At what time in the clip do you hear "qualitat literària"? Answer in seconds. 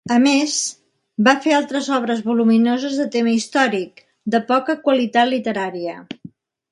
4.89-5.95